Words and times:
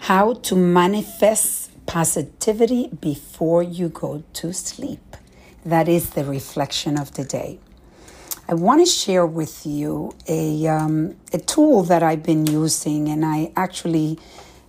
how 0.00 0.32
to 0.32 0.56
manifest 0.56 1.70
positivity 1.84 2.88
before 3.00 3.62
you 3.62 3.90
go 3.90 4.24
to 4.32 4.50
sleep. 4.50 5.16
That 5.64 5.88
is 5.88 6.10
the 6.10 6.24
reflection 6.24 6.98
of 6.98 7.12
the 7.12 7.24
day. 7.24 7.58
I 8.48 8.54
want 8.54 8.80
to 8.80 8.90
share 8.90 9.26
with 9.26 9.66
you 9.66 10.16
a, 10.26 10.66
um, 10.66 11.16
a 11.34 11.38
tool 11.38 11.82
that 11.82 12.02
I've 12.02 12.22
been 12.22 12.46
using, 12.46 13.10
and 13.10 13.26
I 13.26 13.52
actually 13.56 14.18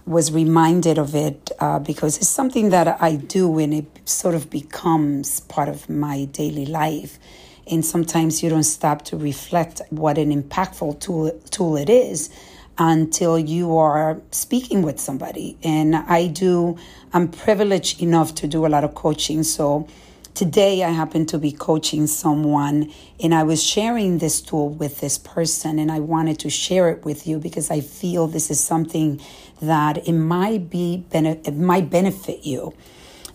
was 0.05 0.33
reminded 0.33 0.97
of 0.97 1.15
it 1.15 1.49
uh, 1.59 1.79
because 1.79 2.17
it's 2.17 2.27
something 2.27 2.69
that 2.71 3.01
I 3.01 3.15
do 3.15 3.57
and 3.57 3.73
it 3.73 3.85
sort 4.03 4.35
of 4.35 4.49
becomes 4.49 5.39
part 5.39 5.69
of 5.69 5.89
my 5.89 6.25
daily 6.25 6.65
life. 6.65 7.17
And 7.65 7.85
sometimes 7.85 8.43
you 8.43 8.49
don't 8.49 8.63
stop 8.63 9.03
to 9.05 9.15
reflect 9.15 9.81
what 9.91 10.17
an 10.17 10.29
impactful 10.29 10.99
tool, 10.99 11.31
tool 11.51 11.77
it 11.77 11.89
is 11.89 12.29
until 12.77 13.37
you 13.37 13.77
are 13.77 14.21
speaking 14.31 14.81
with 14.81 14.99
somebody. 14.99 15.57
And 15.63 15.95
I 15.95 16.27
do, 16.27 16.77
I'm 17.13 17.29
privileged 17.29 18.01
enough 18.01 18.35
to 18.35 18.47
do 18.47 18.65
a 18.65 18.69
lot 18.69 18.83
of 18.83 18.95
coaching. 18.95 19.43
So 19.43 19.87
today 20.33 20.83
I 20.83 20.89
happen 20.89 21.25
to 21.27 21.37
be 21.37 21.51
coaching 21.51 22.07
someone 22.07 22.91
and 23.21 23.33
I 23.33 23.43
was 23.43 23.61
sharing 23.61 24.17
this 24.17 24.41
tool 24.41 24.69
with 24.69 24.99
this 24.99 25.17
person 25.17 25.79
and 25.79 25.91
I 25.91 25.99
wanted 25.99 26.39
to 26.39 26.49
share 26.49 26.89
it 26.89 27.05
with 27.05 27.27
you 27.27 27.37
because 27.37 27.69
I 27.69 27.81
feel 27.81 28.27
this 28.27 28.49
is 28.49 28.59
something 28.59 29.21
that 29.61 30.07
it 30.07 30.13
might 30.13 30.69
be 30.69 31.05
it 31.11 31.55
might 31.55 31.89
benefit 31.89 32.45
you. 32.45 32.73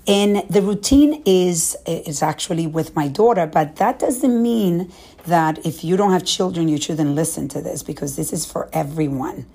And 0.08 0.44
the 0.48 0.62
routine 0.62 1.22
is 1.26 1.76
is 1.84 2.22
actually 2.22 2.66
with 2.66 2.94
my 2.94 3.08
daughter, 3.08 3.46
but 3.46 3.76
that 3.76 3.98
doesn't 3.98 4.40
mean 4.40 4.92
that 5.26 5.66
if 5.66 5.82
you 5.82 5.96
don't 5.96 6.12
have 6.12 6.24
children, 6.24 6.68
you 6.68 6.80
shouldn't 6.80 7.14
listen 7.14 7.48
to 7.48 7.60
this 7.60 7.82
because 7.82 8.14
this 8.14 8.32
is 8.32 8.46
for 8.46 8.68
everyone. 8.72 9.46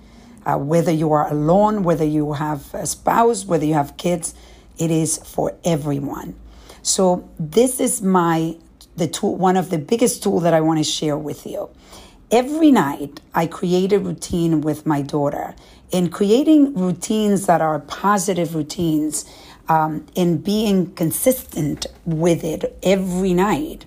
Uh, 0.44 0.58
whether 0.58 0.90
you 0.90 1.12
are 1.12 1.30
alone, 1.30 1.84
whether 1.84 2.04
you 2.04 2.34
have 2.34 2.74
a 2.74 2.86
spouse, 2.86 3.46
whether 3.46 3.64
you 3.64 3.74
have 3.74 3.96
kids, 3.96 4.34
it 4.76 4.90
is 4.90 5.18
for 5.18 5.56
everyone. 5.64 6.34
So 6.82 7.30
this 7.38 7.80
is 7.80 8.02
my 8.02 8.56
the 8.96 9.08
tool, 9.08 9.36
one 9.36 9.56
of 9.56 9.70
the 9.70 9.78
biggest 9.78 10.22
tool 10.22 10.40
that 10.40 10.52
I 10.52 10.60
want 10.60 10.78
to 10.78 10.84
share 10.84 11.16
with 11.16 11.46
you. 11.46 11.70
Every 12.30 12.70
night, 12.70 13.20
I 13.34 13.46
create 13.46 13.92
a 13.92 13.98
routine 13.98 14.60
with 14.60 14.84
my 14.86 15.02
daughter. 15.02 15.54
In 15.90 16.08
creating 16.08 16.74
routines 16.74 17.46
that 17.46 17.60
are 17.60 17.78
positive 17.80 18.54
routines, 18.54 19.26
um, 19.68 20.06
and 20.16 20.42
being 20.42 20.92
consistent 20.94 21.86
with 22.04 22.44
it 22.44 22.78
every 22.82 23.34
night, 23.34 23.84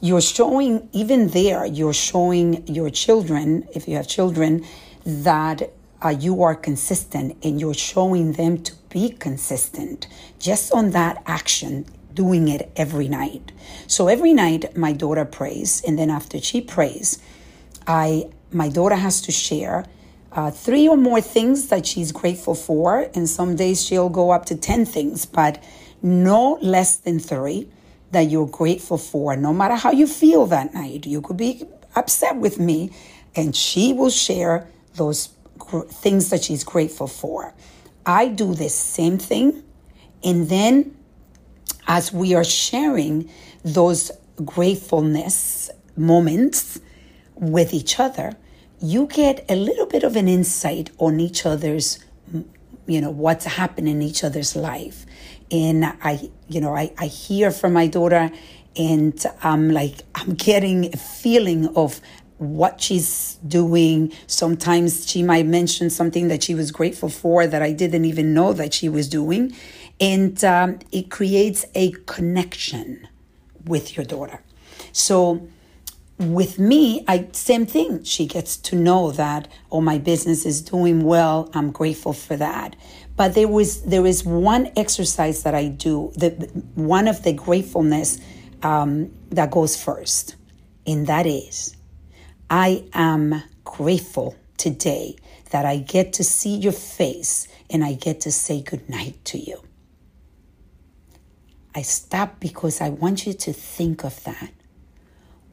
you're 0.00 0.20
showing, 0.20 0.88
even 0.92 1.28
there, 1.28 1.66
you're 1.66 1.92
showing 1.92 2.66
your 2.66 2.90
children, 2.90 3.66
if 3.74 3.88
you 3.88 3.96
have 3.96 4.06
children, 4.06 4.64
that 5.04 5.70
uh, 6.04 6.10
you 6.10 6.42
are 6.42 6.54
consistent 6.54 7.36
and 7.42 7.60
you're 7.60 7.74
showing 7.74 8.32
them 8.32 8.62
to 8.62 8.72
be 8.90 9.10
consistent 9.10 10.06
just 10.38 10.72
on 10.72 10.90
that 10.90 11.22
action 11.26 11.84
doing 12.14 12.48
it 12.48 12.70
every 12.76 13.08
night. 13.08 13.52
So 13.86 14.08
every 14.08 14.32
night 14.32 14.76
my 14.76 14.92
daughter 14.92 15.24
prays, 15.24 15.82
and 15.86 15.98
then 15.98 16.10
after 16.10 16.40
she 16.40 16.60
prays, 16.60 17.18
I 17.86 18.30
my 18.50 18.68
daughter 18.68 18.96
has 18.96 19.20
to 19.22 19.32
share 19.32 19.84
uh, 20.32 20.50
three 20.50 20.86
or 20.88 20.96
more 20.96 21.20
things 21.20 21.68
that 21.68 21.86
she's 21.86 22.12
grateful 22.12 22.54
for, 22.54 23.10
and 23.14 23.28
some 23.28 23.56
days 23.56 23.84
she'll 23.84 24.08
go 24.10 24.30
up 24.30 24.46
to 24.46 24.56
ten 24.56 24.84
things, 24.84 25.26
but 25.26 25.62
no 26.02 26.58
less 26.62 26.96
than 26.96 27.18
three 27.18 27.68
that 28.10 28.30
you're 28.30 28.46
grateful 28.46 28.98
for. 28.98 29.36
No 29.36 29.52
matter 29.52 29.74
how 29.74 29.90
you 29.90 30.06
feel 30.06 30.46
that 30.46 30.74
night, 30.74 31.06
you 31.06 31.20
could 31.20 31.36
be 31.36 31.64
upset 31.96 32.36
with 32.36 32.58
me, 32.58 32.90
and 33.34 33.54
she 33.54 33.92
will 33.92 34.10
share 34.10 34.68
those 34.94 35.30
gr- 35.58 35.80
things 35.80 36.30
that 36.30 36.44
she's 36.44 36.64
grateful 36.64 37.06
for. 37.06 37.54
I 38.06 38.28
do 38.28 38.54
the 38.54 38.68
same 38.68 39.18
thing, 39.18 39.62
and 40.22 40.48
then 40.48 40.96
as 41.86 42.12
we 42.12 42.34
are 42.34 42.44
sharing 42.44 43.30
those 43.64 44.10
gratefulness 44.44 45.70
moments 45.96 46.80
with 47.34 47.74
each 47.74 47.98
other, 47.98 48.36
you 48.80 49.06
get 49.06 49.44
a 49.48 49.56
little 49.56 49.86
bit 49.86 50.04
of 50.04 50.16
an 50.16 50.28
insight 50.28 50.90
on 50.98 51.20
each 51.20 51.44
other's, 51.44 51.98
you 52.86 53.00
know, 53.00 53.10
what's 53.10 53.44
happening 53.44 53.96
in 53.96 54.02
each 54.02 54.22
other's 54.22 54.54
life. 54.54 55.04
And 55.50 55.84
I, 55.84 56.30
you 56.48 56.60
know, 56.60 56.74
I, 56.74 56.92
I 56.98 57.06
hear 57.06 57.50
from 57.50 57.72
my 57.72 57.86
daughter 57.86 58.30
and 58.76 59.24
I'm 59.42 59.70
like, 59.70 59.96
I'm 60.14 60.34
getting 60.34 60.94
a 60.94 60.96
feeling 60.96 61.68
of 61.74 62.00
what 62.36 62.80
she's 62.80 63.38
doing. 63.46 64.12
Sometimes 64.26 65.08
she 65.08 65.22
might 65.22 65.46
mention 65.46 65.90
something 65.90 66.28
that 66.28 66.44
she 66.44 66.54
was 66.54 66.70
grateful 66.70 67.08
for 67.08 67.46
that 67.46 67.62
I 67.62 67.72
didn't 67.72 68.04
even 68.04 68.32
know 68.32 68.52
that 68.52 68.72
she 68.74 68.88
was 68.88 69.08
doing. 69.08 69.54
And 70.00 70.42
um, 70.44 70.78
it 70.92 71.10
creates 71.10 71.64
a 71.74 71.90
connection 72.06 73.08
with 73.64 73.96
your 73.96 74.06
daughter. 74.06 74.40
So 74.92 75.48
with 76.18 76.58
me, 76.58 77.04
I 77.06 77.28
same 77.32 77.66
thing. 77.66 78.02
She 78.04 78.26
gets 78.26 78.56
to 78.58 78.76
know 78.76 79.12
that 79.12 79.48
oh 79.70 79.80
my 79.80 79.98
business 79.98 80.44
is 80.44 80.60
doing 80.62 81.04
well. 81.04 81.50
I'm 81.54 81.70
grateful 81.70 82.12
for 82.12 82.36
that. 82.36 82.76
But 83.16 83.34
there 83.34 83.48
was 83.48 83.82
there 83.82 84.06
is 84.06 84.24
one 84.24 84.70
exercise 84.76 85.42
that 85.44 85.54
I 85.54 85.68
do. 85.68 86.12
The 86.16 86.30
one 86.74 87.08
of 87.08 87.22
the 87.22 87.32
gratefulness 87.32 88.20
um, 88.62 89.12
that 89.30 89.50
goes 89.50 89.80
first, 89.80 90.36
and 90.86 91.06
that 91.06 91.26
is 91.26 91.76
I 92.50 92.84
am 92.94 93.42
grateful 93.64 94.36
today 94.56 95.16
that 95.50 95.66
I 95.66 95.78
get 95.78 96.14
to 96.14 96.24
see 96.24 96.56
your 96.56 96.72
face 96.72 97.46
and 97.70 97.84
I 97.84 97.94
get 97.94 98.20
to 98.22 98.32
say 98.32 98.62
goodnight 98.62 99.24
to 99.26 99.38
you. 99.38 99.62
I 101.74 101.82
stop 101.82 102.40
because 102.40 102.80
I 102.80 102.88
want 102.88 103.26
you 103.26 103.34
to 103.34 103.52
think 103.52 104.04
of 104.04 104.24
that. 104.24 104.52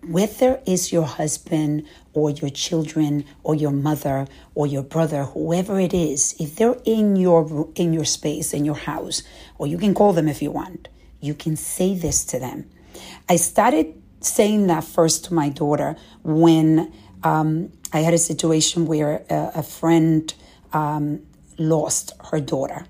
Whether 0.08 0.62
it's 0.68 0.92
your 0.92 1.06
husband 1.06 1.88
or 2.14 2.30
your 2.30 2.52
children 2.52 3.26
or 3.44 3.56
your 3.56 3.72
mother 3.72 4.28
or 4.54 4.68
your 4.68 4.84
brother, 4.84 5.24
whoever 5.24 5.80
it 5.80 5.94
is, 5.94 6.36
if 6.40 6.56
they're 6.56 6.78
in 6.86 7.16
your 7.16 7.70
in 7.76 7.92
your 7.92 8.06
space, 8.06 8.54
in 8.54 8.66
your 8.66 8.76
house, 8.76 9.24
or 9.58 9.68
you 9.68 9.78
can 9.78 9.94
call 9.94 10.14
them 10.14 10.28
if 10.28 10.42
you 10.42 10.52
want, 10.52 10.90
you 11.22 11.34
can 11.34 11.56
say 11.56 11.96
this 11.96 12.24
to 12.26 12.40
them. 12.40 12.70
I 13.28 13.38
started 13.38 14.02
saying 14.22 14.68
that 14.68 14.84
first 14.84 15.26
to 15.26 15.34
my 15.34 15.50
daughter 15.50 15.96
when 16.24 16.94
um, 17.24 17.72
I 17.92 18.00
had 18.00 18.14
a 18.14 18.18
situation 18.18 18.86
where 18.86 19.24
a, 19.30 19.52
a 19.56 19.64
friend 19.64 20.34
um, 20.74 21.22
lost 21.58 22.14
her 22.32 22.40
daughter. 22.40 22.86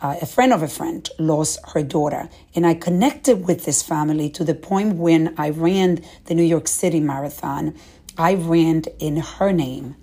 Uh, 0.00 0.16
a 0.22 0.26
friend 0.26 0.52
of 0.52 0.62
a 0.62 0.68
friend 0.68 1.08
lost 1.18 1.58
her 1.74 1.82
daughter. 1.82 2.28
And 2.54 2.66
I 2.66 2.74
connected 2.74 3.46
with 3.46 3.64
this 3.64 3.82
family 3.82 4.30
to 4.30 4.44
the 4.44 4.54
point 4.54 4.96
when 4.96 5.34
I 5.36 5.50
ran 5.50 6.02
the 6.26 6.34
New 6.34 6.44
York 6.44 6.68
City 6.68 7.00
Marathon, 7.00 7.74
I 8.16 8.34
ran 8.34 8.84
in 9.00 9.16
her 9.16 9.52
name. 9.52 9.96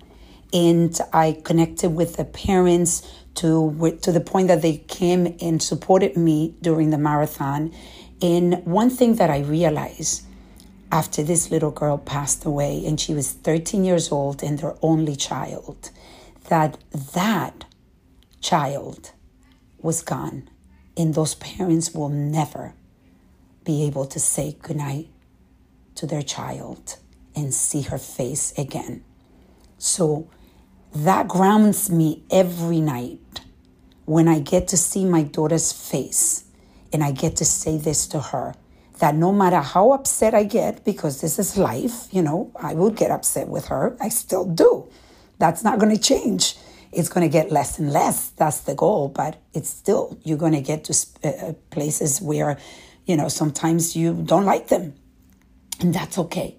And 0.52 0.98
I 1.12 1.40
connected 1.44 1.90
with 1.90 2.16
the 2.16 2.24
parents 2.24 3.02
to, 3.36 3.98
to 4.02 4.12
the 4.12 4.20
point 4.20 4.48
that 4.48 4.62
they 4.62 4.78
came 4.78 5.36
and 5.40 5.62
supported 5.62 6.16
me 6.16 6.54
during 6.60 6.90
the 6.90 6.98
marathon. 6.98 7.72
And 8.22 8.64
one 8.64 8.90
thing 8.90 9.16
that 9.16 9.30
I 9.30 9.40
realized 9.40 10.22
after 10.92 11.22
this 11.22 11.50
little 11.50 11.70
girl 11.70 11.98
passed 11.98 12.44
away 12.44 12.84
and 12.86 13.00
she 13.00 13.12
was 13.12 13.32
13 13.32 13.84
years 13.84 14.12
old 14.12 14.42
and 14.42 14.58
their 14.58 14.76
only 14.82 15.16
child 15.16 15.90
that 16.48 16.78
that 17.14 17.64
child 18.40 19.12
was 19.86 20.02
gone 20.02 20.48
and 20.96 21.14
those 21.14 21.34
parents 21.36 21.94
will 21.94 22.10
never 22.10 22.74
be 23.64 23.86
able 23.86 24.04
to 24.04 24.20
say 24.20 24.56
goodnight 24.62 25.08
to 25.94 26.06
their 26.06 26.22
child 26.22 26.96
and 27.34 27.54
see 27.54 27.82
her 27.82 27.98
face 27.98 28.52
again 28.58 29.02
so 29.78 30.28
that 30.94 31.28
grounds 31.28 31.88
me 31.88 32.22
every 32.30 32.80
night 32.80 33.40
when 34.04 34.28
i 34.28 34.38
get 34.38 34.68
to 34.68 34.76
see 34.76 35.04
my 35.04 35.22
daughter's 35.22 35.72
face 35.72 36.44
and 36.92 37.02
i 37.02 37.10
get 37.10 37.36
to 37.36 37.44
say 37.44 37.78
this 37.78 38.06
to 38.06 38.20
her 38.20 38.54
that 38.98 39.14
no 39.14 39.32
matter 39.32 39.60
how 39.60 39.92
upset 39.92 40.34
I 40.34 40.44
get, 40.44 40.84
because 40.84 41.20
this 41.20 41.38
is 41.38 41.56
life, 41.56 42.08
you 42.12 42.22
know, 42.22 42.50
I 42.56 42.74
will 42.74 42.90
get 42.90 43.10
upset 43.10 43.48
with 43.48 43.66
her. 43.66 43.96
I 44.00 44.08
still 44.08 44.44
do. 44.44 44.88
That's 45.38 45.62
not 45.62 45.78
going 45.78 45.94
to 45.94 46.00
change. 46.02 46.56
It's 46.92 47.08
going 47.08 47.26
to 47.26 47.32
get 47.32 47.52
less 47.52 47.78
and 47.78 47.92
less. 47.92 48.30
That's 48.30 48.60
the 48.60 48.74
goal. 48.74 49.08
But 49.08 49.40
it's 49.52 49.70
still, 49.70 50.18
you're 50.24 50.38
going 50.38 50.52
to 50.54 50.60
get 50.60 50.84
to 50.84 51.06
uh, 51.24 51.28
uh, 51.28 51.52
places 51.70 52.20
where, 52.20 52.58
you 53.06 53.16
know, 53.16 53.28
sometimes 53.28 53.96
you 53.96 54.14
don't 54.14 54.44
like 54.44 54.68
them. 54.68 54.94
And 55.80 55.94
that's 55.94 56.18
okay. 56.18 56.56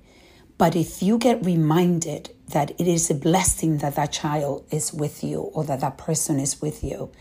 But 0.57 0.75
if 0.75 1.03
you 1.03 1.17
get 1.17 1.45
reminded 1.45 2.31
that 2.49 2.71
it 2.79 2.87
is 2.87 3.09
a 3.09 3.15
blessing 3.15 3.79
that 3.79 3.95
that 3.95 4.11
child 4.11 4.65
is 4.71 4.93
with 4.93 5.23
you 5.23 5.41
or 5.41 5.63
that 5.65 5.81
that 5.81 5.97
person 5.97 6.39
is 6.39 6.61
with 6.61 6.83
you, 6.83 7.11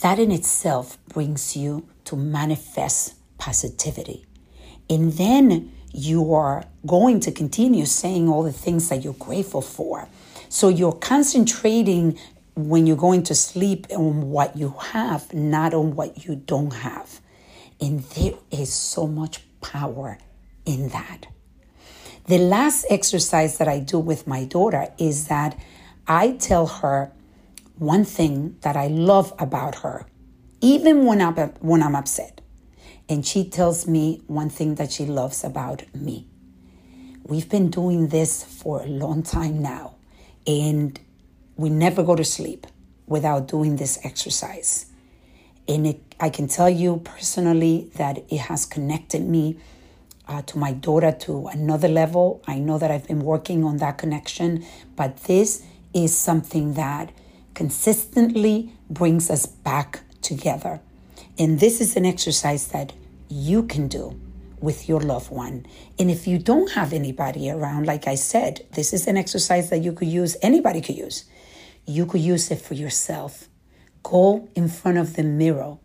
that 0.00 0.18
in 0.18 0.30
itself 0.30 0.98
brings 1.08 1.56
you 1.56 1.88
to 2.04 2.16
manifest 2.16 3.14
positivity. 3.38 4.26
And 4.88 5.12
then 5.14 5.72
you 5.92 6.34
are 6.34 6.64
going 6.86 7.20
to 7.20 7.32
continue 7.32 7.84
saying 7.84 8.28
all 8.28 8.42
the 8.42 8.52
things 8.52 8.88
that 8.88 9.02
you're 9.02 9.14
grateful 9.14 9.62
for. 9.62 10.08
So 10.48 10.68
you're 10.68 10.92
concentrating 10.92 12.18
when 12.54 12.86
you're 12.86 12.96
going 12.96 13.22
to 13.24 13.34
sleep 13.34 13.86
on 13.90 14.30
what 14.30 14.56
you 14.56 14.74
have, 14.92 15.32
not 15.32 15.74
on 15.74 15.94
what 15.94 16.24
you 16.24 16.36
don't 16.36 16.72
have. 16.72 17.20
And 17.80 18.00
there 18.00 18.34
is 18.50 18.72
so 18.72 19.06
much 19.06 19.42
power 19.60 20.18
in 20.66 20.88
that. 20.88 21.26
The 22.26 22.38
last 22.38 22.86
exercise 22.90 23.58
that 23.58 23.68
I 23.68 23.80
do 23.80 23.98
with 23.98 24.26
my 24.26 24.44
daughter 24.44 24.88
is 24.98 25.28
that 25.28 25.58
I 26.06 26.32
tell 26.32 26.66
her 26.66 27.12
one 27.76 28.04
thing 28.04 28.56
that 28.60 28.76
I 28.76 28.88
love 28.88 29.32
about 29.38 29.76
her, 29.76 30.06
even 30.60 31.06
when 31.06 31.20
I'm, 31.22 31.34
when 31.60 31.82
I'm 31.82 31.96
upset. 31.96 32.39
And 33.10 33.26
she 33.26 33.42
tells 33.42 33.88
me 33.88 34.22
one 34.28 34.50
thing 34.50 34.76
that 34.76 34.92
she 34.92 35.04
loves 35.04 35.42
about 35.42 35.82
me. 35.92 36.28
We've 37.24 37.48
been 37.48 37.68
doing 37.68 38.06
this 38.06 38.44
for 38.44 38.82
a 38.82 38.86
long 38.86 39.24
time 39.24 39.60
now, 39.60 39.96
and 40.46 40.98
we 41.56 41.70
never 41.70 42.04
go 42.04 42.14
to 42.14 42.24
sleep 42.24 42.68
without 43.08 43.48
doing 43.48 43.76
this 43.76 43.98
exercise. 44.04 44.86
And 45.66 45.88
it, 45.88 46.00
I 46.20 46.30
can 46.30 46.46
tell 46.46 46.70
you 46.70 46.98
personally 46.98 47.90
that 47.96 48.18
it 48.28 48.42
has 48.42 48.64
connected 48.64 49.22
me 49.22 49.58
uh, 50.28 50.42
to 50.42 50.56
my 50.56 50.72
daughter 50.72 51.10
to 51.10 51.48
another 51.48 51.88
level. 51.88 52.40
I 52.46 52.60
know 52.60 52.78
that 52.78 52.92
I've 52.92 53.08
been 53.08 53.24
working 53.24 53.64
on 53.64 53.78
that 53.78 53.98
connection, 53.98 54.64
but 54.94 55.24
this 55.24 55.64
is 55.92 56.16
something 56.16 56.74
that 56.74 57.10
consistently 57.54 58.72
brings 58.88 59.30
us 59.30 59.46
back 59.46 60.02
together. 60.22 60.80
And 61.40 61.58
this 61.58 61.80
is 61.80 61.96
an 61.96 62.04
exercise 62.04 62.66
that 62.68 62.92
you 63.30 63.62
can 63.62 63.88
do 63.88 64.20
with 64.60 64.90
your 64.90 65.00
loved 65.00 65.30
one. 65.30 65.64
And 65.98 66.10
if 66.10 66.26
you 66.26 66.36
don't 66.36 66.72
have 66.72 66.92
anybody 66.92 67.50
around, 67.50 67.86
like 67.86 68.06
I 68.06 68.14
said, 68.14 68.66
this 68.72 68.92
is 68.92 69.06
an 69.06 69.16
exercise 69.16 69.70
that 69.70 69.78
you 69.78 69.94
could 69.94 70.08
use, 70.08 70.36
anybody 70.42 70.82
could 70.82 70.98
use. 70.98 71.24
You 71.86 72.04
could 72.04 72.20
use 72.20 72.50
it 72.50 72.60
for 72.60 72.74
yourself. 72.74 73.48
Go 74.02 74.50
in 74.54 74.68
front 74.68 74.98
of 74.98 75.16
the 75.16 75.22
mirror 75.22 75.78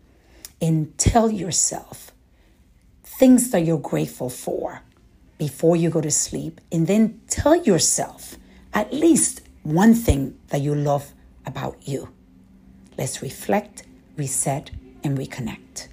and 0.60 0.96
tell 0.98 1.30
yourself 1.30 2.12
things 3.02 3.50
that 3.50 3.64
you're 3.64 3.78
grateful 3.78 4.28
for 4.28 4.82
before 5.38 5.74
you 5.74 5.88
go 5.88 6.02
to 6.02 6.10
sleep. 6.10 6.60
And 6.70 6.86
then 6.86 7.22
tell 7.28 7.56
yourself 7.56 8.36
at 8.74 8.92
least 8.92 9.40
one 9.62 9.94
thing 9.94 10.38
that 10.48 10.60
you 10.60 10.74
love 10.74 11.14
about 11.46 11.78
you. 11.88 12.10
Let's 12.98 13.22
reflect, 13.22 13.84
reset, 14.18 14.70
and 15.06 15.16
reconnect. 15.16 15.86